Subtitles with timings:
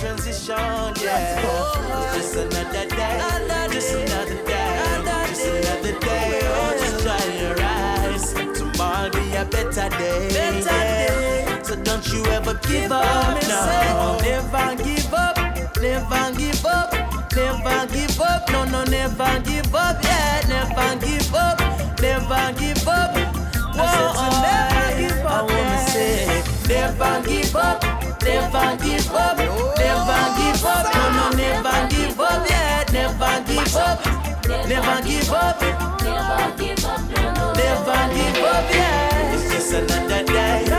[0.00, 0.56] transition,
[1.02, 2.14] yeah.
[2.14, 6.40] Just another day, just another day, just another day.
[6.42, 8.32] Oh, just dry your eyes.
[8.58, 10.28] Tomorrow be a better day.
[10.64, 11.62] yeah.
[11.62, 14.18] So don't you ever give up, no.
[14.22, 15.36] Never give up,
[15.78, 16.92] never give up,
[17.36, 20.40] never give up, no, no, never give up, yeah.
[20.48, 21.60] Never give up,
[22.00, 23.09] never give up.
[26.70, 27.82] Never give up,
[28.22, 32.84] never give up, never give up, no, no, never give up, yeah.
[32.92, 34.04] Never give up,
[34.68, 35.60] never give up,
[36.02, 37.00] Never give up,
[37.56, 39.34] never give up, yeah.
[39.34, 40.69] It's just another day,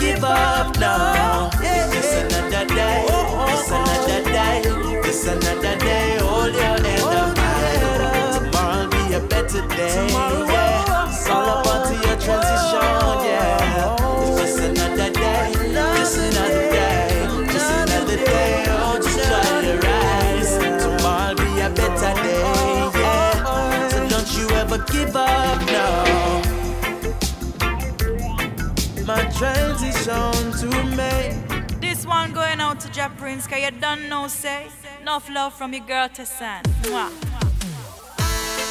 [0.00, 1.50] give up, no.
[1.60, 3.04] It's just another day,
[3.52, 4.62] it's another day,
[5.08, 6.18] it's another day.
[6.20, 8.38] Hold your head up high.
[8.38, 11.08] Tomorrow'll be a better day, yeah.
[11.08, 12.82] It's all about to your transition,
[13.28, 14.42] yeah.
[14.42, 15.52] It's another day,
[15.98, 18.64] just another day, just another day.
[18.68, 20.50] Oh, just dry your eyes.
[20.82, 22.42] Tomorrow'll be a better day,
[23.00, 23.88] yeah.
[23.90, 26.29] So don't you ever give up, no.
[30.60, 30.68] To.
[31.80, 34.66] This one going out to Ja Prince, cause you don't know, say.
[35.00, 36.62] Enough love from your girl to son.
[36.82, 37.10] Mwah.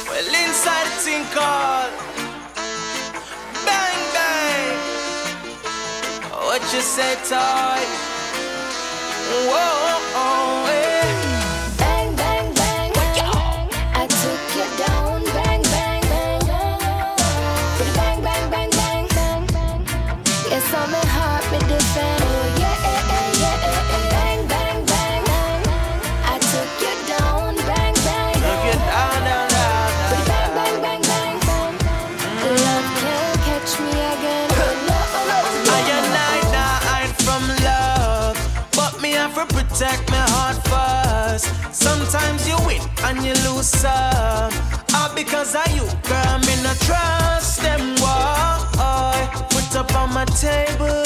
[0.08, 1.92] Well, inside the thing called
[3.66, 4.78] Bang Bang.
[6.46, 7.82] What you say, toy?
[9.50, 10.39] Whoa, oh, oh.
[42.10, 44.52] Sometimes you win and you lose some,
[44.98, 46.40] all ah, because of you, girl.
[46.40, 47.82] Me not trust them.
[48.02, 51.06] Why put up on my table?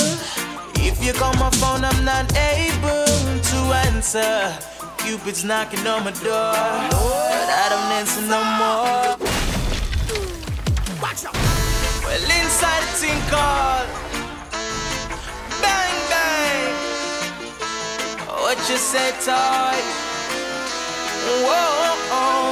[0.79, 3.03] If you call my phone, I'm not able
[3.51, 4.55] to answer.
[4.97, 6.55] Cupid's knocking on my door,
[6.95, 9.17] but I don't answer no more.
[11.03, 11.35] Watch out.
[12.05, 13.89] Well, inside the thing called
[15.59, 16.71] Bang Bang.
[18.39, 19.92] What you say, toy?
[21.41, 21.49] Whoa,
[22.11, 22.42] oh.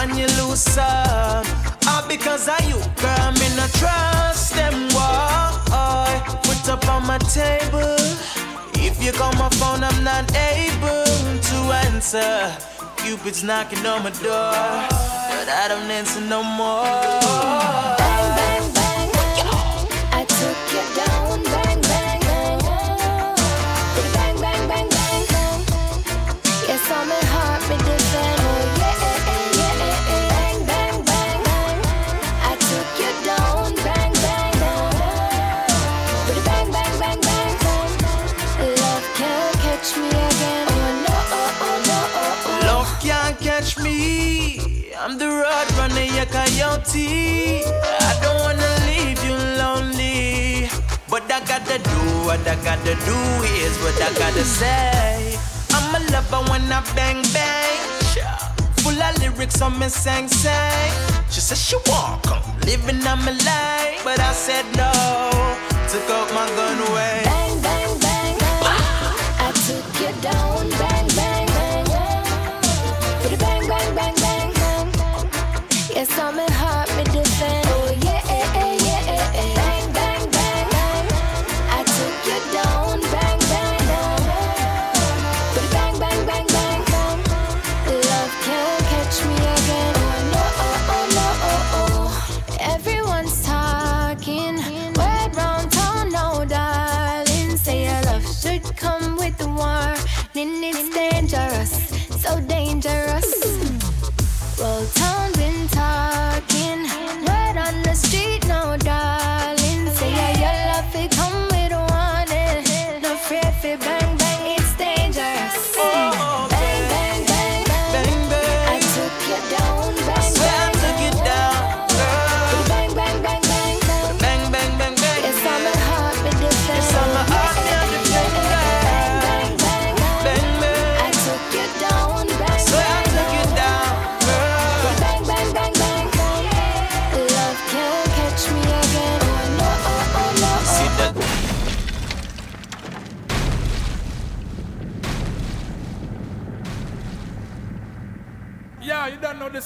[0.00, 1.44] And you lose some,
[1.86, 3.32] all ah, because of you, girl.
[3.38, 4.88] Me not trust them.
[4.94, 8.00] Why put up on my table?
[8.74, 11.04] If you call my phone, I'm not able
[11.50, 12.56] to answer.
[12.96, 14.52] Cupid's knocking on my door,
[15.30, 17.09] but I don't answer no more.
[46.92, 47.64] Coyote.
[48.00, 50.68] I don't wanna leave you lonely.
[51.08, 53.16] But I gotta do what I gotta do.
[53.54, 55.38] Here's what I gotta say.
[55.72, 57.78] I'm a lover when I bang bang.
[58.78, 60.92] Full of lyrics on me sang sang.
[61.30, 64.90] She said she want come living on my life, but I said no.
[65.88, 67.22] Took out my gun away.
[67.24, 68.36] Bang, bang, bang.
[69.46, 70.70] I took you down.
[70.70, 71.86] Bang, bang, bang.
[73.22, 74.60] With a bang, bang, bang, bang.
[75.94, 76.79] Yes, I'm a heart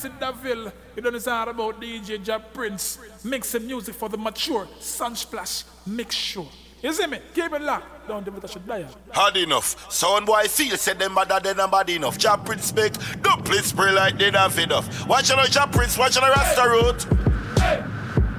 [0.05, 4.09] you don't know this in You don't know about DJ Jab Prince mixing music for
[4.09, 4.67] the mature.
[4.79, 6.49] Sunsplash, mix sure.
[6.83, 7.19] You see me?
[7.35, 8.07] Keep it locked.
[8.07, 8.87] Don't do it, I should die.
[9.11, 9.91] Hard enough.
[9.91, 12.19] Sound boy feel said them better than them bad enough.
[12.19, 12.93] Jab Prince make
[13.23, 15.09] don't please spray like they don't fed off.
[15.09, 17.07] Watch out, Jab Prince, watch out, Rasta route.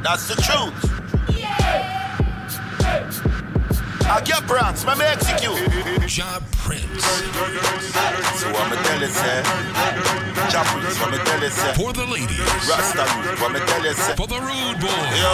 [0.03, 0.94] That's the truth.
[4.07, 5.57] I get brands, me me execute.
[6.07, 7.03] Job Prince
[8.37, 9.41] So what me tell you, say?
[10.49, 11.73] Jab Prince, me tell you, say?
[11.73, 13.03] for the ladies, Rasta
[13.41, 14.13] what me tell you, say?
[14.15, 15.05] for the rude boy.
[15.17, 15.33] Yo,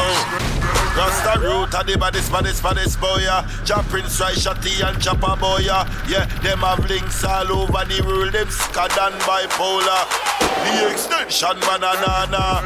[0.96, 3.48] Rasta root and the baddest, baddest, baddest boy, yeah.
[3.66, 5.84] Jab Prince, right, Shotty and Chopper boy, yeah.
[6.08, 10.08] Yeah, them have links all over the world, them scad and bipolar.
[10.64, 12.64] The extension banana,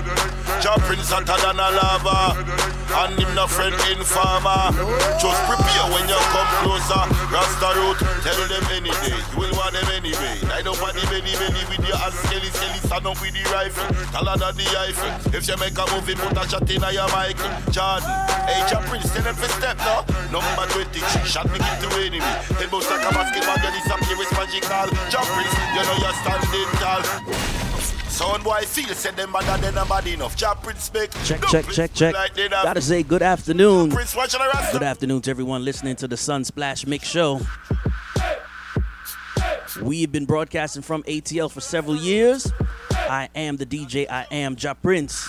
[0.62, 2.85] Jab Prince hotter than a lava.
[2.96, 4.72] And him no friend informer.
[5.20, 7.04] Just prepare when you come closer.
[7.28, 9.20] Rasta root, tell them any day.
[9.36, 10.40] You will want them anyway.
[10.52, 13.44] I don't want the belly belly with your hands skelly skelly stand up with the
[13.52, 13.88] rifle.
[14.16, 15.12] Taller than the Eiffel.
[15.36, 18.16] If you make a movie, put a shot in your Michael Jordan.
[18.48, 20.06] Hey, Prince, tell them for step now.
[20.32, 22.24] Number 23, shot me give to enemy.
[22.72, 24.88] Bounce like a basketball, you disappear with magical.
[25.12, 27.55] Jab Prince, you know you're standing tall.
[28.16, 30.38] Sound boy feel said them better than bad enough.
[30.38, 32.14] Jab Prince make Check, don't check, check, check.
[32.14, 32.34] Like.
[32.50, 33.92] Gotta say good afternoon.
[33.92, 34.16] Prince.
[34.72, 37.42] Good afternoon to everyone listening to the Sun Splash Mix Show.
[39.82, 42.50] We have been broadcasting from ATL for several years.
[42.92, 45.28] I am the DJ, I am Ja Prince.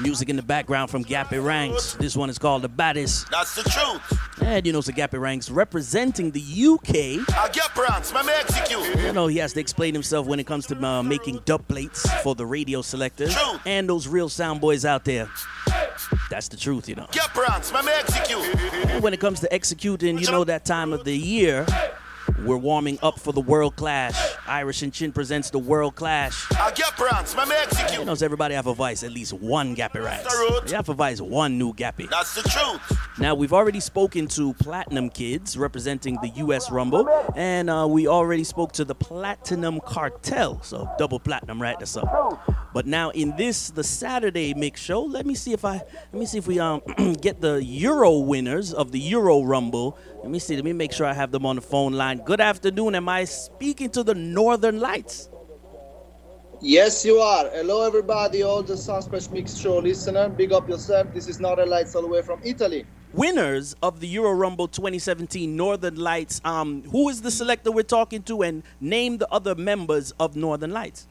[0.00, 1.94] Music in the background from Gappy Ranks.
[1.94, 3.30] This one is called The Baddest.
[3.30, 4.42] That's the truth.
[4.42, 7.26] And you know, so Gappy Ranks representing the UK.
[7.36, 9.02] I get brands, me me execute.
[9.02, 12.06] You know, he has to explain himself when it comes to uh, making dub plates
[12.22, 13.34] for the radio selectors
[13.64, 15.30] and those real sound boys out there.
[16.30, 17.06] That's the truth, you know.
[17.12, 18.44] Get brands, me me execute.
[18.90, 21.64] And when it comes to executing, you know that time of the year,
[22.44, 24.16] we're warming up for the World Clash.
[24.46, 26.46] Irish and Chin presents the World Clash.
[26.52, 28.06] I get brands, me me You execute.
[28.06, 30.02] know, everybody have a vice, at least one Gappy.
[30.02, 30.70] That's.
[30.70, 32.08] You have a voice, one new Gappy.
[32.10, 32.98] That's the truth.
[33.18, 38.44] Now, we've already spoken to Platinum Kids representing the US Rumble, and uh, we already
[38.44, 41.78] spoke to the Platinum Cartel, so double platinum, right?
[41.78, 42.42] That's up.
[42.74, 46.26] But now in this, the Saturday mix show, let me see if I, let me
[46.26, 46.82] see if we um
[47.20, 49.98] get the Euro winners of the Euro Rumble.
[50.26, 52.18] Let me see, let me make sure I have them on the phone line.
[52.18, 55.28] Good afternoon, am I speaking to the Northern Lights?
[56.60, 57.48] Yes, you are.
[57.50, 60.28] Hello, everybody, all the Sunsplash Mix Show listener.
[60.28, 61.14] Big up yourself.
[61.14, 62.84] This is Northern Lights all the way from Italy.
[63.12, 66.40] Winners of the Euro Rumble 2017 Northern Lights.
[66.44, 70.72] Um, who is the selector we're talking to, and name the other members of Northern
[70.72, 71.06] Lights?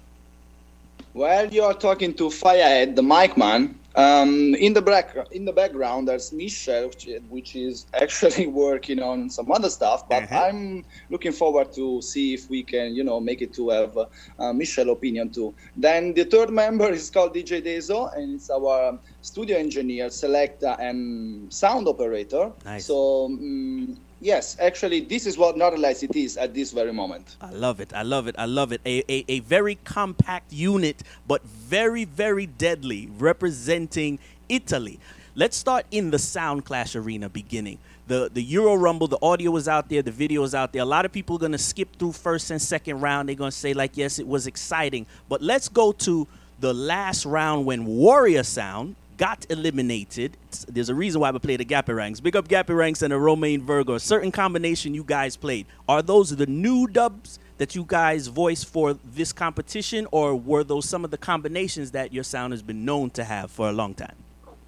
[1.14, 3.80] Well, you are talking to Firehead, the mic man.
[3.96, 9.30] Um, in the back, in the background, there's Michelle, which, which is actually working on
[9.30, 10.04] some other stuff.
[10.10, 10.46] But Uh-huh.
[10.48, 14.06] I'm looking forward to see if we can, you know, make it to have uh,
[14.38, 15.56] uh, Michelle opinion too.
[15.75, 20.75] Then the third member is called DJ Dezo, and it's our um, studio engineer, selector,
[20.80, 22.52] and sound operator.
[22.66, 22.86] Nice.
[22.88, 23.30] So.
[23.30, 27.38] mm Yes, actually, this is what Lights it is at this very moment.
[27.39, 27.94] I love it.
[27.94, 28.34] I love it.
[28.39, 28.82] I love it.
[28.84, 34.17] A, a, a very compact unit, but very, very deadly, representing
[34.50, 35.00] Italy.
[35.36, 37.77] Let's start in the Sound Clash arena beginning.
[38.08, 40.82] The the Euro Rumble, the audio was out there, the video is out there.
[40.82, 43.29] A lot of people are gonna skip through first and second round.
[43.29, 45.05] They're gonna say, like, yes, it was exciting.
[45.29, 46.27] But let's go to
[46.60, 50.38] the last round when Warrior Sound got eliminated.
[50.68, 52.20] There's a reason why we play the Gappy Ranks.
[52.20, 53.96] Big up Gappy Ranks and the Romain Virgo.
[53.96, 55.66] A certain combination you guys played.
[55.88, 60.88] Are those the new dubs that you guys voiced for this competition, or were those
[60.88, 63.94] some of the combinations that your sound has been known to have for a long
[63.94, 64.16] time?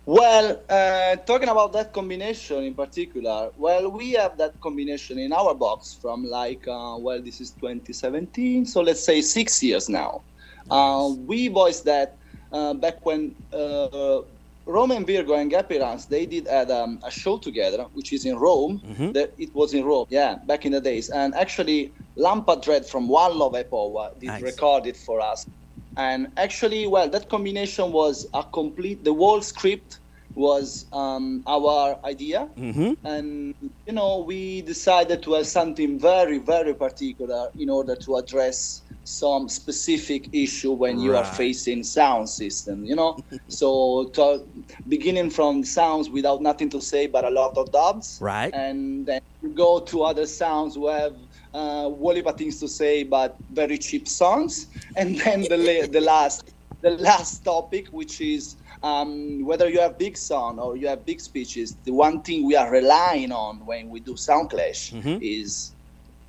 [0.05, 5.53] Well, uh, talking about that combination in particular, well, we have that combination in our
[5.53, 10.21] box from like, uh, well, this is 2017, so let's say six years now.
[10.71, 12.15] Uh, we voiced that
[12.53, 14.21] uh, back when uh,
[14.67, 18.35] Romain Virgo and Gappy Ranks, they did had um, a show together, which is in
[18.37, 18.81] Rome.
[19.13, 21.09] The- it was in Rome, yeah, back in the days.
[21.09, 24.41] And actually, Lampa Dread from One Love Hi Powa did Nice.
[24.41, 25.45] record it for us.
[25.95, 29.03] And actually, well, that combination was a complete.
[29.03, 29.99] The whole script
[30.35, 32.47] was um, our idea,
[33.03, 33.55] and
[33.87, 39.49] you know, we decided to have something very, very particular in order to address some
[39.49, 42.85] specific issue when you are facing sound system.
[42.85, 44.45] You know, so to,
[44.87, 48.53] beginning from sounds without nothing to say but a lot of dubs, Right.
[48.53, 51.13] and then you go to other sounds who have
[51.53, 56.91] uh, whole things to say but very cheap songs, and then the the last the
[56.91, 61.77] last topic, which is um, whether you have big sound or you have big speeches.
[61.85, 65.75] The one thing we are relying on when we do sound clash is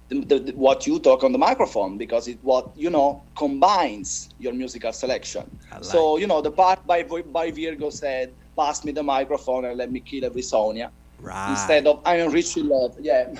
[0.08, 4.52] the, the, what you talk on the microphone because it what you know combines your
[4.52, 5.44] musical selection.
[5.70, 9.76] I So you know the part by by Virgo said, "Pass me the microphone and
[9.76, 11.50] let me kill every Sonia." Right.
[11.50, 12.96] instead of Iron Rich in Love.
[13.00, 13.32] Yeah.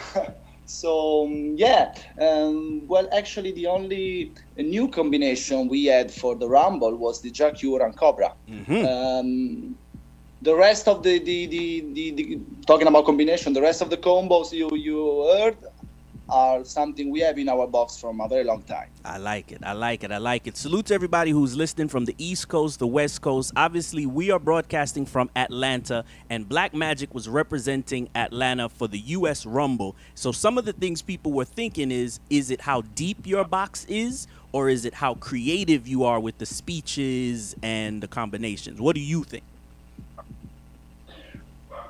[0.67, 6.97] so um, yeah, um, well, actually, the only new combination we had for the Rumble
[6.97, 8.35] was the Jah Cure and Cobra.
[8.87, 9.77] Um,
[10.43, 13.97] the rest of the, the, the, the, the talking about combination, the rest of the
[13.97, 15.57] combos you you heard
[16.29, 18.89] are something we have in our box from a very long time.
[19.05, 19.61] I like it.
[19.63, 20.13] I like it.
[20.13, 20.57] I like it.
[20.57, 23.53] Salute to everybody who's listening from the East Coast, the West Coast.
[23.57, 29.47] Obviously, we are broadcasting from Atlanta, and Black Magic was representing Atlanta for the U.S.
[29.47, 29.97] Rumble.
[30.15, 33.85] So, some of the things people were thinking is is it how deep your box
[33.87, 38.81] is, or is it how creative you are with the speeches and the combinations?
[38.81, 39.45] What do you think?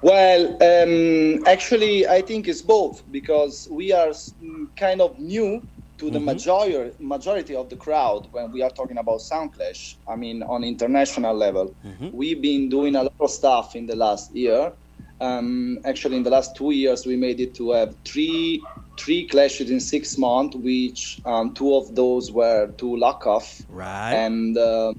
[0.02, 5.62] Well, um, actually, I think it's both because we are mm, kind of new
[5.98, 9.96] to the majority majority of the crowd when we are talking about sound clash.
[10.06, 11.74] I mean, on international level,
[12.12, 14.72] we've been doing a lot of stuff in the last year.
[15.20, 18.62] Um, actually, in the last two years, we made it to have three
[18.96, 23.62] three clashes in six months, which um, two of those were two lock off.
[23.68, 24.12] Right.
[24.12, 24.92] And uh,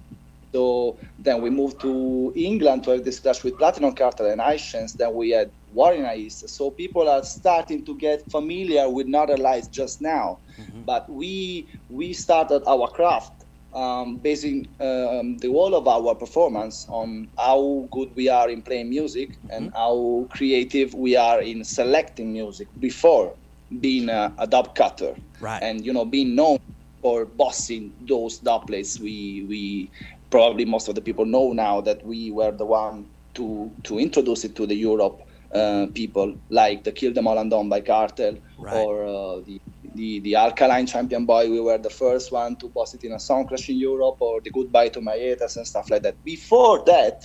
[0.54, 4.94] so then we moved to England to have this clash with Platinum Cartel and Ishens.
[4.98, 6.50] Then we had War in East.
[6.50, 10.40] So people are starting to get familiar with Northern Lights just now.
[10.86, 17.30] But we we started our craft um, basing um, the whole of our performance on
[17.38, 22.68] how good we are in playing music and how creative we are in selecting music
[22.80, 23.36] before
[23.80, 25.62] being a, a dub cutter Right.
[25.62, 26.58] and you know being known
[27.02, 29.92] for bossing those doublets we we
[30.30, 34.44] probably most of the people know now that we were the one to to introduce
[34.46, 35.22] it to the Europe
[35.54, 38.76] uh, people like the Kill Them All and Done by Cartel Right.
[38.76, 39.62] or uh, the,
[39.96, 43.20] the the Alkaline Champion Boy we were the first one to boss it in a
[43.20, 46.84] song crash in Europe or the Goodbye to My Haters and stuff like that before
[46.86, 47.22] that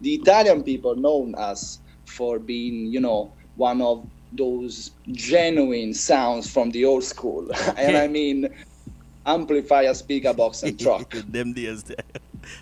[0.00, 6.70] the Italian people known us for being you know one of those genuine sounds from
[6.70, 7.46] the old school
[7.76, 8.48] and I mean
[9.26, 11.10] amplifier, speaker box, and truck.
[11.10, 11.54] Them.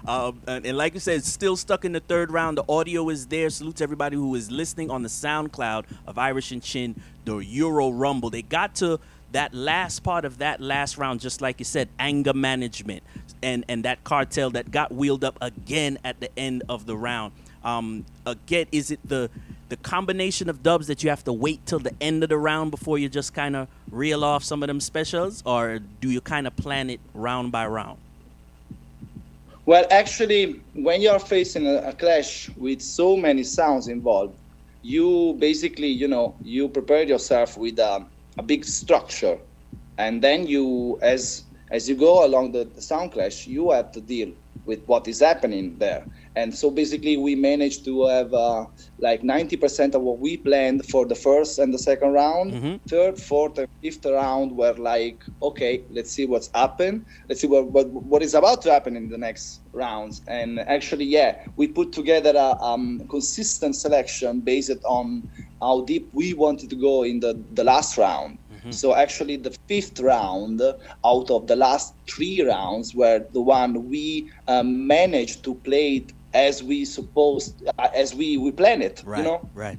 [0.06, 2.58] Um, and, and like you said, still stuck in the third round.
[2.58, 3.50] The audio is there.
[3.50, 7.90] Salute to everybody who is listening on the SoundCloud of Irish and Chin, the Euro
[7.90, 8.30] Rumble.
[8.30, 9.00] They got to
[9.32, 13.02] that last part of that last round, just like you said, anger management,
[13.42, 17.32] and and that cartel that got wheeled up again at the end of the round.
[17.64, 19.30] Um, again, is it the
[19.68, 22.70] the combination of dubs that you have to wait till the end of the round
[22.70, 26.46] before you just kind of reel off some of them specials, or do you kind
[26.46, 27.98] of plan it round by round?
[29.66, 34.38] Well, actually, when you're facing a, a clash with so many sounds involved,
[34.82, 38.06] you basically, you know, you prepare yourself with a,
[38.38, 39.38] a big structure,
[39.98, 44.00] and then you, as as you go along the, the sound clash, you have to
[44.00, 44.32] deal
[44.64, 46.06] with what is happening there.
[46.36, 48.66] And so basically, we managed to have uh,
[49.00, 52.54] like 90% of what we planned for the first and the second round.
[52.88, 57.06] Third, fourth, and fifth round were like, okay, let's see what's happened.
[57.28, 60.22] Let's see what, what what is about to happen in the next rounds.
[60.28, 65.28] And actually, yeah, we put together a um, consistent selection based on
[65.62, 68.38] how deep we wanted to go in the, the last round.
[68.70, 70.60] So actually, the fifth round
[71.04, 76.12] out of the last three rounds were the one we um, managed to play it
[76.36, 79.02] as we supposed, uh, as we we plan it.
[79.04, 79.18] Right.
[79.18, 79.50] You know.
[79.54, 79.78] Right.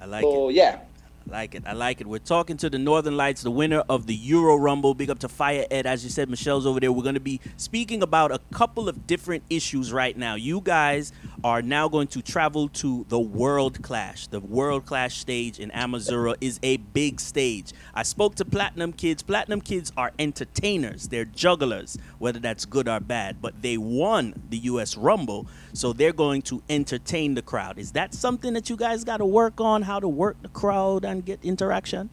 [0.00, 0.54] I like So it.
[0.54, 0.87] yeah,
[1.28, 1.64] like it.
[1.66, 2.06] I like it.
[2.06, 4.94] We're talking to the Northern Lights, the winner of the Euro Rumble.
[4.94, 5.86] Big up to Fire Ed.
[5.86, 6.90] As you said, Michelle's over there.
[6.92, 10.34] We're going to be speaking about a couple of different issues right now.
[10.34, 11.12] You guys
[11.44, 14.26] are now going to travel to the World Clash.
[14.26, 17.72] The World Clash stage in Amazura is a big stage.
[17.94, 19.22] I spoke to Platinum Kids.
[19.22, 24.58] Platinum Kids are entertainers, they're jugglers, whether that's good or bad, but they won the
[24.58, 27.78] US Rumble, so they're going to entertain the crowd.
[27.78, 29.82] Is that something that you guys got to work on?
[29.82, 32.10] How to work the crowd and get interaction?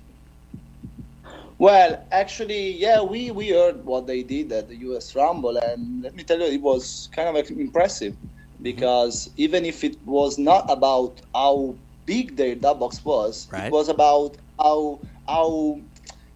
[1.58, 6.14] Well, actually, yeah, we, we heard what they did at the US Rumble, and let
[6.16, 8.16] me tell you, it was kind of impressive
[8.62, 13.68] because even if it was not about how big their dub box was, Right.
[13.68, 15.80] it was about how how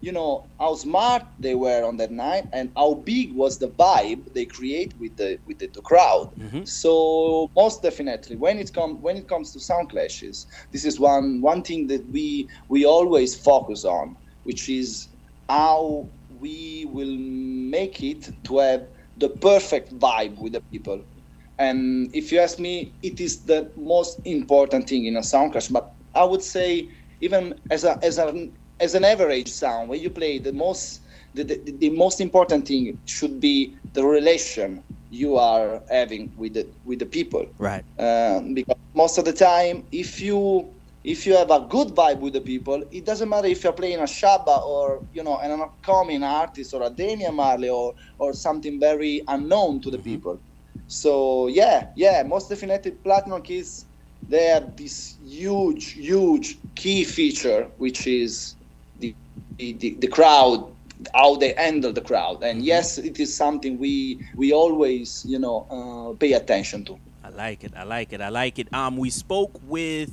[0.01, 4.33] you know how smart they were on that night and how big was the vibe
[4.33, 6.31] they create with the with the, the crowd.
[6.37, 6.63] Mm-hmm.
[6.63, 11.41] So most definitely, when it comes when it comes to sound clashes, this is one
[11.41, 15.09] one thing that we we always focus on, which is
[15.49, 18.87] how we will make it to have
[19.17, 21.03] the perfect vibe with the people.
[21.57, 25.67] And if you ask me, it is the most important thing in a sound clash.
[25.67, 26.89] But I would say,
[27.19, 31.01] even as a as an as an average sound, when you play, the most
[31.33, 36.67] the, the, the most important thing should be the relation you are having with the
[36.85, 37.45] with the people.
[37.57, 37.83] Right.
[37.99, 42.33] Um, because most of the time, if you if you have a good vibe with
[42.33, 46.23] the people, it doesn't matter if you're playing a Shabba or you know an upcoming
[46.23, 50.39] artist or a Damian Marley or or something very unknown to the people.
[50.87, 53.85] So yeah, yeah, most definitely Platinum keys
[54.27, 58.55] they have this huge, huge key feature which is
[59.59, 60.73] the the, the, crowd
[61.13, 65.57] how they handle the crowd and yes it is something we we always you know
[65.69, 66.97] uh, pay attention to
[67.29, 67.73] I like it.
[67.75, 68.21] I like it.
[68.21, 68.73] I like it.
[68.73, 70.11] Um, we spoke with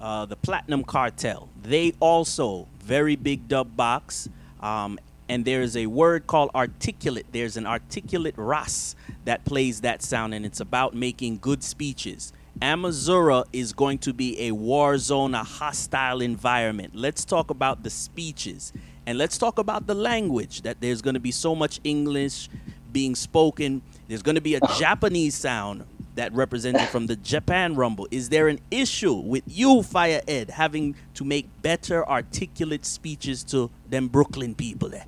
[0.00, 1.48] uh, the Platinum Cartel.
[1.62, 4.28] They also very big dub box.
[4.60, 4.98] Um,
[5.28, 7.26] and there is a word called articulate.
[7.32, 12.32] There's an articulate ras that plays that sound, and it's about making good speeches.
[12.60, 16.94] Amazura is going to be a war zone, a hostile environment.
[16.94, 18.72] Let's talk about the speeches
[19.06, 20.62] and let's talk about the language.
[20.62, 22.48] That there's going to be so much English
[22.92, 23.82] being spoken.
[24.08, 28.06] There's going to be a Japanese sound that represented from the Japan Rumble.
[28.12, 33.68] Is there an issue with you, Fire Ed, having to make better articulate speeches to
[33.88, 35.06] them Brooklyn people there?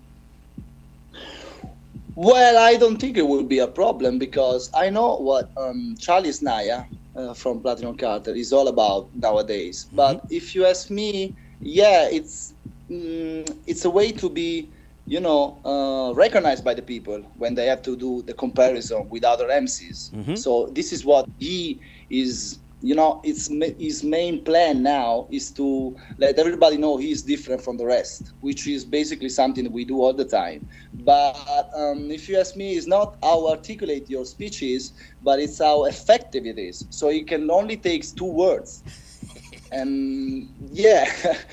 [2.16, 6.30] Well, I don't think it would be a problem because I know what um, Charlie
[6.30, 9.86] Snaya uh, from Platinum Cartel is all about nowadays.
[9.92, 12.54] But if you ask me, yeah, it's
[12.90, 14.72] mm, it's a way to be,
[15.06, 19.24] you know, uh, recognized by the people when they have to do the comparison with
[19.24, 20.12] other MCs.
[20.36, 22.60] So this is what he is.
[22.82, 27.78] You know, it's his main plan now is to let everybody know he's different from
[27.78, 30.68] the rest, which is basically something that we do all the time.
[30.92, 35.58] But um, if you ask me, it's not how articulate your speech is, but it's
[35.58, 36.84] how effective it is.
[36.90, 38.82] So it can only takes two words,
[39.72, 41.10] and yeah.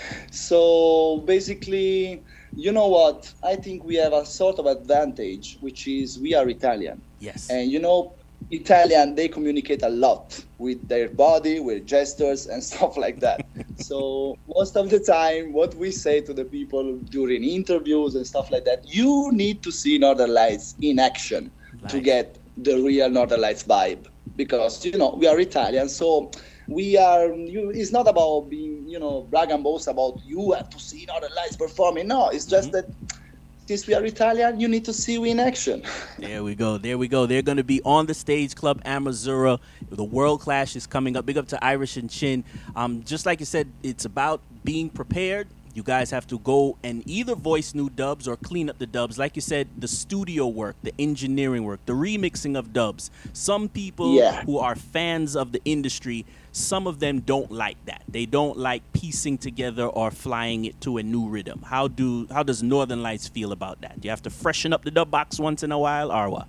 [0.31, 2.21] so basically,
[2.55, 3.33] you know what?
[3.43, 7.01] I think we have a sort of advantage, which is we are Italian.
[7.19, 7.49] Yes.
[7.49, 8.13] And you know,
[8.51, 13.45] Italian, they communicate a lot with their body, with gestures, and stuff like that.
[13.77, 18.51] so most of the time, what we say to the people during interviews and stuff
[18.51, 21.51] like that, you need to see Northern Lights in action
[21.89, 24.07] to get the real Northern Lights vibe.
[24.35, 26.31] Because you know we are Italian, so
[26.67, 27.31] we are.
[27.31, 31.05] You, it's not about being, you know, brag and boast about you have to see
[31.05, 32.07] Northern Lights performing.
[32.07, 32.89] No, it's just mm-hmm.
[32.89, 33.19] that
[33.67, 35.83] since we are Italian, you need to see we in action.
[36.19, 36.77] There we go.
[36.77, 37.25] There we go.
[37.25, 39.59] They're going to be on the stage, Club Amazura.
[39.89, 41.25] The World Clash is coming up.
[41.25, 42.43] Big up to Irish and Chin.
[42.75, 45.47] Um, just like you said, it's about being prepared.
[45.75, 49.17] You guys have to go and either voice new dubs or clean up the dubs.
[49.17, 53.09] Like you said, the studio work, the engineering work, the remixing of dubs.
[53.33, 54.43] Some people Yeah.
[54.43, 58.03] who are fans of the industry, some of them don't like that.
[58.07, 61.63] They don't like piecing together or flying it to a new rhythm.
[61.63, 63.99] How do how does Northern Lights feel about that?
[63.99, 66.47] Do you have to freshen up the dub box once in a while or what?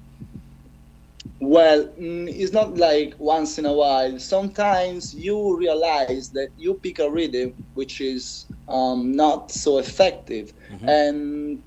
[1.41, 4.19] Well, mm, it's not like once in a while.
[4.19, 10.53] Sometimes you realize that you pick a rhythm which is um, not so effective,
[10.87, 11.63] and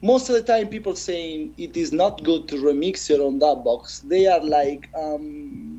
[0.00, 3.64] most of the time people saying it is not good to remix your own dub
[3.64, 4.00] box.
[4.00, 5.71] They are like um,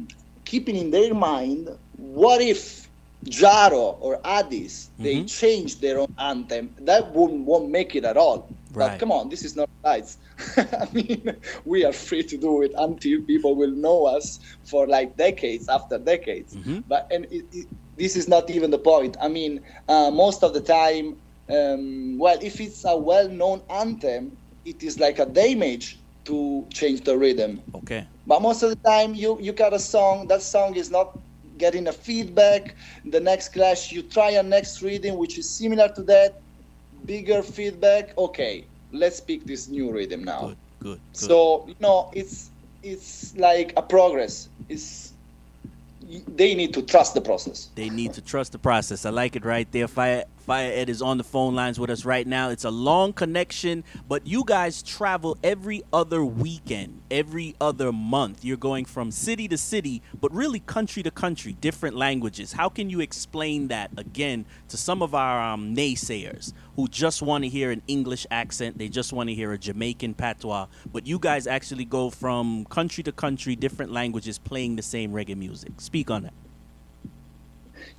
[0.53, 1.63] keeping in their mind,
[1.97, 2.87] what if
[3.25, 6.65] Jaro or Addis they change their own anthem?
[6.89, 8.39] That won't won't make it at all.
[8.71, 8.91] Right.
[8.91, 10.17] But come on, this is not lights.
[10.57, 11.21] I mean,
[11.65, 14.27] we are free to do it until people will know us
[14.71, 16.51] for like decades after decades.
[16.87, 19.17] But and it, it, this is not even the point.
[19.19, 19.53] I mean,
[19.89, 21.17] uh, most of the time,
[21.49, 27.17] um, well, if it's a well-known anthem, it is like a damage to change the
[27.17, 27.61] rhythm.
[27.75, 28.07] Okay.
[28.25, 30.27] But most of the time, you you got a song.
[30.27, 31.17] That song is not
[31.57, 32.75] getting a feedback.
[33.05, 36.41] The next clash, you try a next rhythm which is similar to that,
[37.05, 38.17] bigger feedback.
[38.17, 40.47] Okay, let's pick this new rhythm now.
[40.47, 40.57] Good.
[40.79, 40.99] Good.
[40.99, 40.99] good.
[41.13, 44.49] So you know, it's it's like a progress.
[44.69, 45.13] It's
[46.27, 47.69] they need to trust the process.
[47.75, 49.05] They need to trust the process.
[49.05, 49.87] I like it right there.
[49.87, 52.49] Fire Fire Ed is on the phone lines with us right now.
[52.49, 58.43] It's a long connection, but you guys travel every other weekend, every other month.
[58.43, 62.51] You're going from city to city, but really country to country, different languages.
[62.51, 67.45] How can you explain that again to some of our um, naysayers who just want
[67.45, 68.77] to hear an English accent?
[68.77, 73.01] They just want to hear a Jamaican patois, but you guys actually go from country
[73.05, 75.79] to country, different languages, playing the same reggae music.
[75.79, 76.33] Speak on that.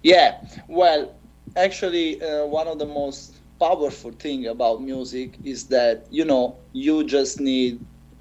[0.02, 1.14] Yeah, well,
[1.57, 7.04] actually, uh, one of the most powerful thing about music is that you know you
[7.04, 7.80] just need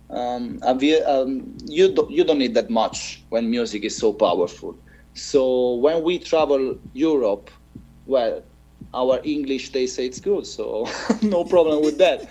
[0.09, 4.75] um, a um, you do, you don't need that much when music is so powerful.
[5.13, 7.49] So when we travel Europe,
[8.05, 8.43] well,
[8.93, 10.87] our English they say it's good, so
[11.21, 12.25] no problem with that.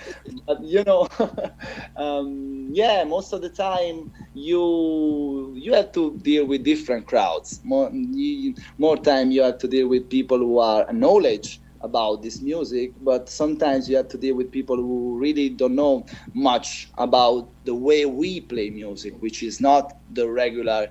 [0.46, 1.08] But you know,
[1.96, 7.60] um, yeah, most of the time you you have to deal with different crowds.
[7.64, 12.40] More you, more time you have to deal with people who are knowledge about this
[12.40, 17.50] music, but sometimes you have to deal with people who really don't know much about
[17.64, 20.88] the way we play music, which is not the regular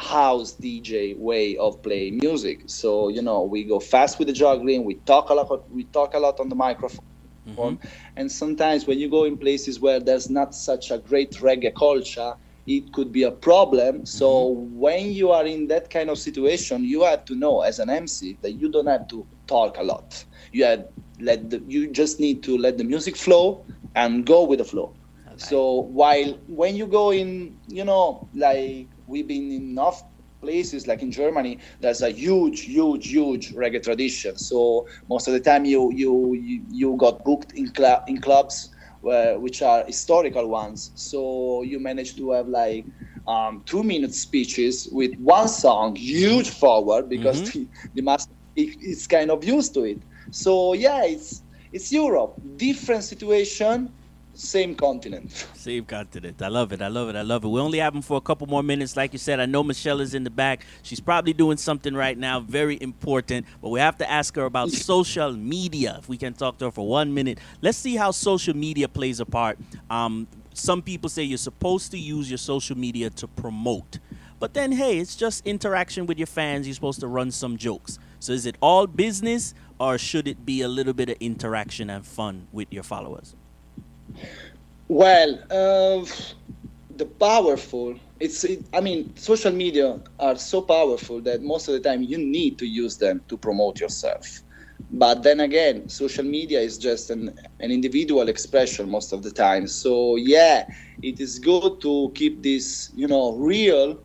[0.00, 2.62] house DJ way of playing music.
[2.66, 4.84] So you know, we go fast with the juggling.
[4.84, 5.70] We talk a lot.
[5.70, 7.04] We talk a lot on the microphone.
[7.46, 7.86] Mm-hmm.
[8.16, 12.34] And sometimes when you go in places where there's not such a great reggae culture,
[12.66, 14.06] it could be a problem.
[14.06, 14.78] So mm-hmm.
[14.78, 18.38] when you are in that kind of situation, you have to know as an MC
[18.42, 20.24] that you don't have to talk a lot.
[20.52, 24.60] You have let the, you just need to let the music flow and go with
[24.60, 24.94] the flow.
[25.40, 30.02] So while when you go in, you know, like we've been in enough
[30.40, 34.38] places like in Germany, there's a huge, huge, huge reggae tradition.
[34.38, 37.72] So most of the time you you you, you got booked in
[38.06, 38.70] in clubs
[39.00, 40.92] where, which are historical ones.
[40.94, 42.86] So you manage to have like
[43.26, 49.30] um, two minute speeches with one song, huge forward because the, the master is kind
[49.30, 50.02] of used to it.
[50.30, 51.42] So yeah, it's
[51.72, 53.94] it's Europe, different situation,
[54.40, 55.30] same continent.
[55.54, 56.40] Same continent.
[56.40, 56.80] I love it.
[56.80, 57.16] I love it.
[57.16, 57.48] I love it.
[57.48, 58.96] We only have him for a couple more minutes.
[58.96, 60.64] Like you said, I know Michelle is in the back.
[60.82, 63.46] She's probably doing something right now, very important.
[63.60, 65.96] But we have to ask her about social media.
[65.98, 69.20] If we can talk to her for one minute, let's see how social media plays
[69.20, 69.58] a part.
[69.90, 73.98] Um, some people say you're supposed to use your social media to promote.
[74.38, 76.66] But then, hey, it's just interaction with your fans.
[76.66, 77.98] You're supposed to run some jokes.
[78.20, 82.06] So is it all business or should it be a little bit of interaction and
[82.06, 83.36] fun with your followers?
[84.88, 86.04] Well, uh,
[86.94, 87.96] the powerful.
[88.20, 88.44] It's.
[88.44, 92.58] It, I mean, social media are so powerful that most of the time you need
[92.58, 94.42] to use them to promote yourself.
[94.90, 99.66] But then again, social media is just an, an individual expression most of the time.
[99.66, 100.66] So yeah,
[101.02, 103.98] it is good to keep this, you know, real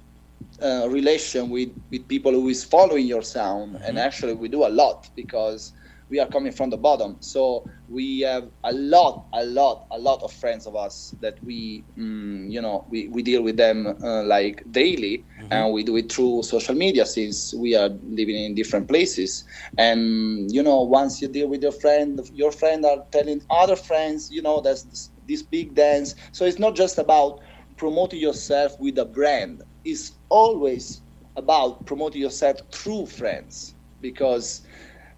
[0.62, 3.78] uh, relation with with people who is following your sound.
[3.84, 5.74] And actually, we do a lot because
[6.10, 7.18] we are coming from the bottom.
[7.20, 11.86] So we have a lot, a lot, a lot of friends of us that we,
[11.98, 16.12] mm, you know, we, we deal with them uh, like daily, and we do it
[16.12, 19.44] through social media since we are living in different places.
[19.78, 24.30] And you know, once you deal with your friend, your friend are telling other friends,
[24.32, 26.16] you know, there's this, this big dance.
[26.32, 27.40] So it's not just about
[27.78, 29.64] promoting yourself with a brand.
[29.84, 31.02] It's always
[31.36, 34.66] about promoting yourself through friends because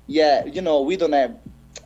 [0.07, 1.37] yeah, you know, we don't have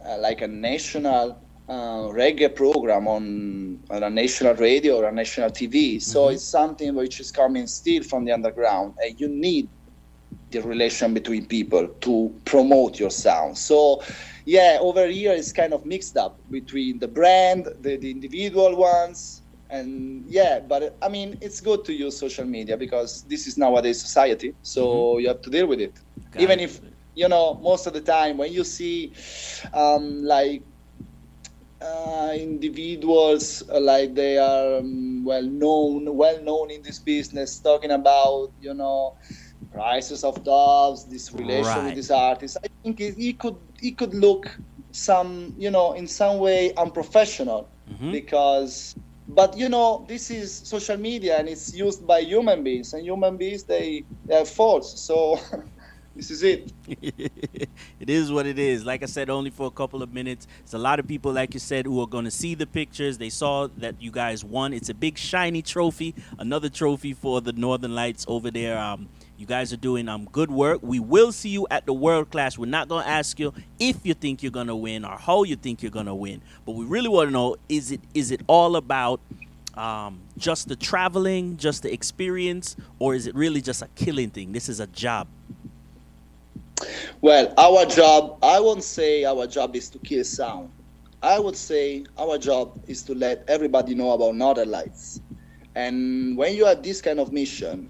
[0.05, 5.49] uh, like a national uh, reggae program on, on a national radio or a national
[5.51, 5.99] TV.
[5.99, 9.69] So it's something which is coming still from the underground, and you need
[10.51, 13.57] the relation between people to promote your sound.
[13.57, 14.01] So,
[14.45, 19.43] yeah, over here it's kind of mixed up between the brand, the, the individual ones,
[19.69, 20.59] and yeah.
[20.59, 24.53] But I mean, it's good to use social media because this is nowadays society.
[24.61, 25.99] So you have to deal with it,
[26.31, 26.63] Got even it.
[26.63, 26.81] if
[27.15, 29.13] you know most of the time when you see
[29.73, 30.63] um, like
[31.81, 37.91] uh, individuals uh, like they are um, well known well known in this business talking
[37.91, 39.13] about you know
[39.71, 41.85] prices of doves this relation Right.
[41.85, 44.57] with this artist i think it, it could it could look
[44.91, 47.69] some you know in some way unprofessional
[48.09, 48.95] because
[49.27, 53.37] but you know this is social media and it's used by human beings and human
[53.37, 55.37] beings they, they have faults so
[56.15, 56.73] This is it.
[56.87, 58.85] it is what it is.
[58.85, 60.45] Like I said, only for a couple of minutes.
[60.59, 63.17] It's a lot of people, like you said, who are going to see the pictures.
[63.17, 64.73] They saw that you guys won.
[64.73, 68.77] It's a big shiny trophy, another trophy for the Northern Lights over there.
[68.77, 70.81] Um, you guys are doing um good work.
[70.83, 72.59] We will see you at the World Clash.
[72.59, 75.81] We're not gonna ask you if you think you're gonna win or how you think
[75.81, 79.19] you're gonna win, but we really want to know: is it is it all about
[79.75, 84.51] um, just the traveling, just the experience, or is it really just a killing thing?
[84.51, 85.27] This is a job.
[87.21, 90.71] Well, our job, I won't say our job is to kill sound.
[91.21, 95.21] I would say our job is to let everybody know about Northern Lights.
[95.75, 97.89] And when you have this kind of mission,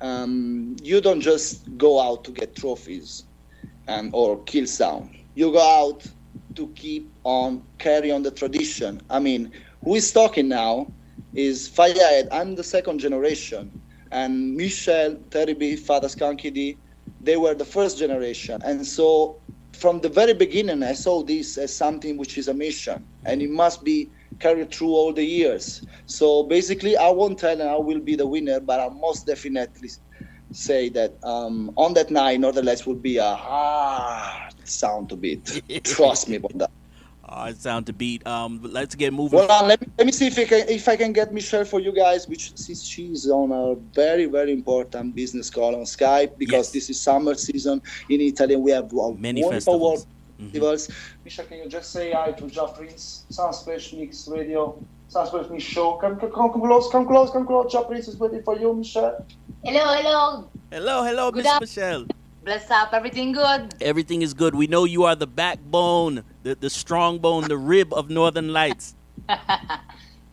[0.00, 3.24] um, you don't just go out to get trophies
[3.86, 5.16] and or kill sound.
[5.34, 6.04] You go out
[6.56, 9.00] to keep on carry on the tradition.
[9.08, 9.52] I mean,
[9.84, 10.92] who is talking now
[11.34, 12.28] is Fayed.
[12.30, 16.76] I'm the second generation, and Michel, Terry B, Father Skankidi,
[17.24, 18.60] they were the first generation.
[18.64, 19.40] And so
[19.72, 23.50] from the very beginning, I saw this as something which is a mission, and it
[23.50, 24.10] must be
[24.40, 25.84] carried through all the years.
[26.06, 29.90] So basically, I won't tell and I will be the winner, but I'll most definitely
[30.52, 35.62] say that um, on that night, Northern Lights will be a hard sound to beat.
[35.84, 36.70] Trust me about that.
[37.48, 38.26] It sound to beat.
[38.26, 39.38] Um, let's get moving.
[39.38, 41.64] Well, uh, let me, let me see if I can if I can get Michelle
[41.64, 46.38] for you guys, which since she's on a very very important business call on Skype
[46.38, 46.72] because Yes.
[46.72, 48.56] this is summer season in Italy.
[48.56, 49.80] We have uh, Many wonderful festivals.
[49.82, 50.06] world
[50.38, 50.90] festivals.
[51.24, 54.78] Michelle, can you just say hi to Jeff Prince, Sunsplash Mix Radio,
[55.10, 55.94] Sunsplash Mix Show?
[56.00, 57.72] Come, come, come close, come close, come close.
[57.72, 59.24] Jeff Prince is waiting for you, Michelle.
[59.64, 60.48] Hello, hello.
[60.70, 62.06] hello, hello, Good Miss Michelle.
[62.44, 62.92] Bless up.
[62.92, 63.74] Everything good?
[63.80, 64.54] Everything is good.
[64.54, 68.94] We know you are the backbone, the, the strong bone, the rib of Northern Lights.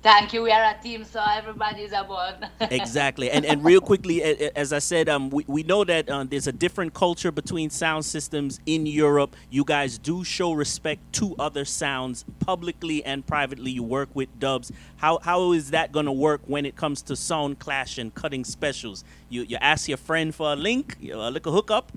[0.01, 0.41] Thank you.
[0.41, 2.35] We are a team, so everybody's aboard.
[2.61, 3.29] exactly.
[3.29, 6.23] And and real quickly, a- a- as I said, um, we, we know that uh,
[6.23, 9.35] there's a different culture between sound systems in Europe.
[9.51, 13.71] You guys do show respect to other sounds publicly and privately.
[13.71, 14.71] You work with dubs.
[14.97, 19.03] How how is that gonna work when it comes to sound clash and cutting specials?
[19.29, 21.91] You you ask your friend for a link, you know, a little hookup.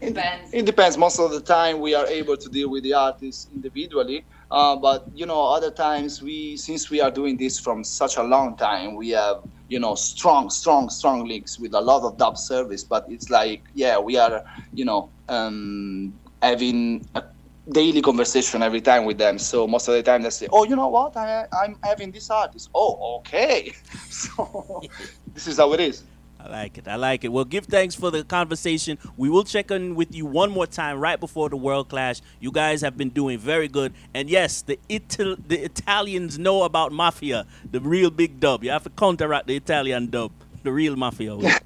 [0.00, 0.52] Depends.
[0.54, 0.96] It depends.
[0.98, 4.24] Most of the time, we are able to deal with the artists individually.
[4.50, 8.22] Uh, but you know, other times we, since we are doing this from such a
[8.22, 9.36] long time, we have
[9.68, 12.84] you know strong, strong, strong links with a lot of dub service.
[12.84, 17.22] But it's like, yeah, we are you know um, having a
[17.70, 19.38] daily conversation every time with them.
[19.38, 22.30] So most of the time they say, oh, you know what, I, I'm having this
[22.30, 22.70] artist.
[22.74, 23.72] Oh, okay.
[24.08, 24.82] so
[25.34, 26.04] this is how it is.
[26.48, 26.88] I like it.
[26.88, 27.28] I like it.
[27.28, 28.98] Well, give thanks for the conversation.
[29.18, 32.22] We will check in with you one more time right before the World Clash.
[32.40, 33.92] You guys have been doing very good.
[34.14, 38.64] And yes, the Ital- the Italians know about Mafia, the real big dub.
[38.64, 40.32] You have to counteract the Italian dub,
[40.62, 41.36] the real Mafia.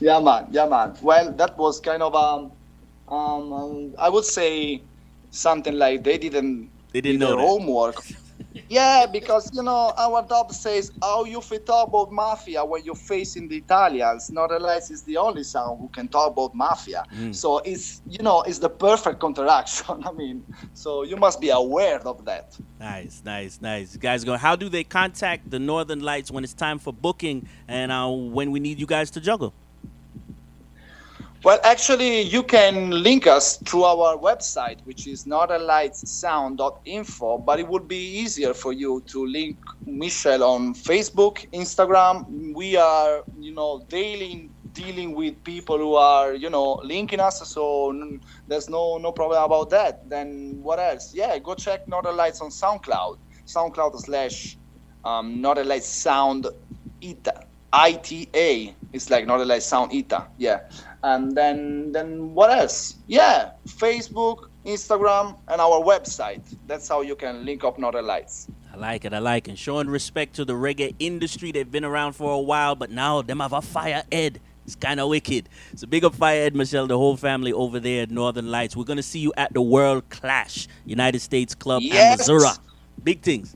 [0.00, 0.46] Yeah, man.
[0.50, 0.94] Yeah, man.
[1.02, 2.52] Well, that was kind of um,
[3.08, 4.82] um, I would say
[5.30, 7.42] something like they didn't They didn't know their that.
[7.46, 7.96] homework.
[8.68, 12.94] Yeah, because you know our dub says how you fit talk about mafia when you're
[12.94, 14.30] facing the Italians.
[14.30, 17.04] Not realize is the only sound who can talk about mafia.
[17.14, 17.34] Mm.
[17.34, 20.02] So it's you know it's the perfect counteraction.
[20.04, 22.56] I mean, so you must be aware of that.
[22.78, 23.96] nice, nice, nice.
[23.96, 24.36] Guys go.
[24.36, 28.50] How do they contact the Northern Lights when it's time for booking and uh, when
[28.50, 29.52] we need you guys to juggle?
[31.44, 37.86] Well, actually, you can link us through our website, which is northernlightssound.info, but it would
[37.86, 42.54] be easier for you to link Michelle on Facebook, Instagram.
[42.54, 47.92] We are, you know, daily dealing with people who are, you know, linking us, so
[48.48, 50.08] there's no no problem about that.
[50.08, 51.12] Then what else?
[51.14, 54.56] Yeah, go check Northern Lights on SoundCloud, SoundCloud slash
[55.04, 56.46] um, Lights Sound
[57.02, 57.44] Ita.
[57.74, 58.72] ITA.
[58.92, 60.28] It's like Northern Lights Sound Ita.
[60.38, 60.60] Yeah.
[61.04, 62.96] And then then what else?
[63.06, 66.40] Yeah, Facebook, Instagram, and our website.
[66.66, 68.48] That's how you can link up Northern Lights.
[68.72, 69.12] I like it.
[69.12, 69.58] I like it.
[69.58, 71.52] Showing respect to the reggae industry.
[71.52, 74.40] They've been around for a while, but now them have a fire ed.
[74.64, 75.50] It's kind of wicked.
[75.76, 78.74] So big up Fire Ed Michelle, the whole family over there at Northern Lights.
[78.74, 82.26] We're gonna see you at the World Clash, United States Club Yes.
[82.26, 82.50] and Missouri.
[83.02, 83.54] Big things.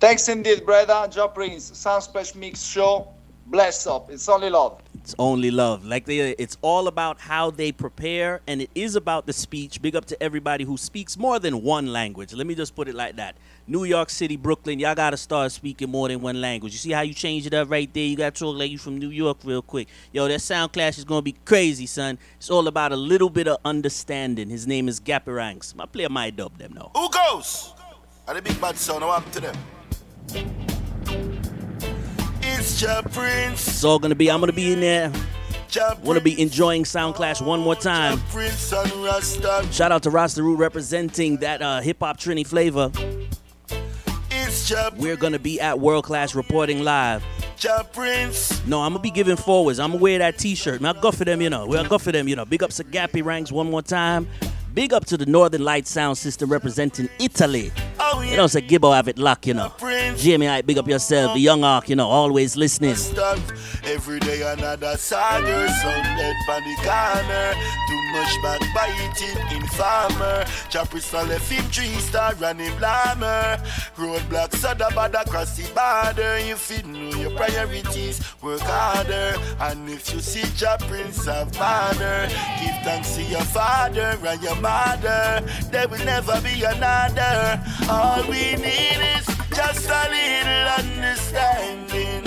[0.00, 1.06] Thanks indeed, brother.
[1.12, 3.08] Joe Prince, Sunsplash Mix Show.
[3.46, 4.10] Bless up.
[4.10, 4.80] It's only love.
[5.06, 5.84] It's only love.
[5.84, 9.80] Like they, it's all about how they prepare, and it is about the speech.
[9.80, 12.34] Big up to everybody who speaks more than one language.
[12.34, 13.36] Let me just put it like that.
[13.68, 16.72] New York City, Brooklyn, y'all gotta start speaking more than one language.
[16.72, 18.02] You see how you change it up right there?
[18.02, 19.86] You gotta talk like you from New York real quick.
[20.10, 22.18] Yo, that sound clash is gonna be crazy, son.
[22.38, 24.50] It's all about a little bit of understanding.
[24.50, 25.72] His name is Gappy Ranks.
[25.78, 26.90] I play my dub them now.
[26.96, 27.74] Who goes?
[28.26, 28.74] Are the big bad?
[28.74, 29.56] What happened to them?
[32.66, 33.68] It's Ja Prince.
[33.68, 34.28] It's all gonna be.
[34.28, 35.12] I'm gonna be in there.
[36.02, 38.18] Want to be enjoying Sound Clash one more time.
[38.30, 38.74] Prince.
[39.72, 42.90] Shout out to Rasta Root representing that uh, hip hop Trini flavor.
[44.96, 47.24] We're gonna be at World Class reporting live.
[47.60, 48.66] Ja Prince.
[48.66, 49.78] No, I'm gonna be giving forwards.
[49.78, 50.80] I'm gonna wear that T-shirt.
[50.80, 51.68] Man, I go for them, you know.
[51.68, 52.44] We'll go for them, you know.
[52.44, 54.26] Big up to Gappy Ranks one more time.
[54.74, 57.70] Big up to the Northern Light Sound System representing Italy.
[58.22, 59.72] You know, say Gibbo have it locked, you know.
[60.16, 61.34] Jamie, I big up yourself.
[61.34, 62.96] The young arc, you know, always listening.
[63.84, 64.96] Every day another
[66.16, 66.36] dead
[66.82, 67.54] corner.
[67.88, 68.42] Too much
[72.00, 73.60] star him blamer.
[74.94, 76.38] Bad across the border.
[76.40, 79.38] You fit know your priorities, work harder.
[79.60, 82.28] And if you see your prince of banner,
[82.60, 85.44] give thanks to your father and your mother.
[85.70, 87.62] There will never be another.
[87.88, 92.24] All we need is just a little understanding.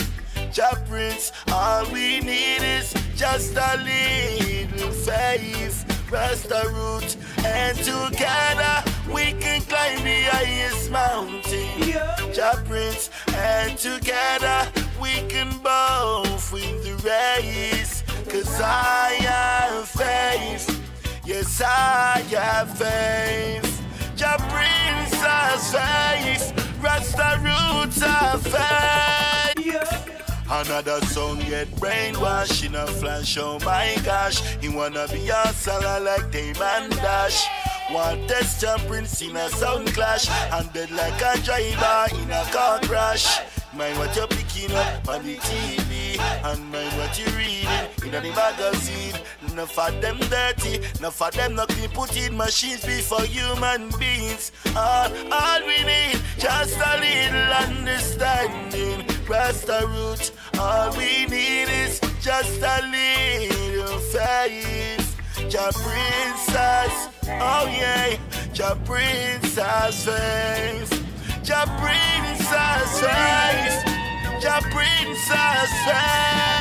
[0.52, 5.99] Jah Prince, all we need is just a little faith.
[6.12, 12.34] Rasta root, and together we can climb the highest mountain.
[12.34, 18.04] Jah Prince, and together we can both win the race.
[18.28, 20.82] Cause I have faith.
[21.26, 23.82] Yes, I have faith.
[24.16, 26.82] Jah Prince has faith.
[26.82, 29.19] Rasta roots have faith.
[30.52, 34.42] Another song get brainwashed in a flash, oh my gosh.
[34.60, 37.46] He wanna be a seller like Damon Dash.
[37.92, 40.28] Want test prince in a sound clash.
[40.52, 43.42] And dead like a driver in a car crash.
[43.76, 46.20] Mind what you're picking up on the TV.
[46.20, 47.70] And mind what you're reading
[48.06, 49.22] in the magazine.
[49.52, 51.90] Enough of them dirty, enough of them not clean.
[51.90, 54.52] Put in machines before human beings.
[54.76, 59.09] All, all we need, just a little understanding.
[59.30, 65.16] Rasta root, all we need is just a little faith.
[65.48, 68.18] Ja princess, oh yeah,
[68.56, 70.92] Ja princess faith.
[71.44, 74.42] Ja princess faith.
[74.42, 76.59] Ja princess faith.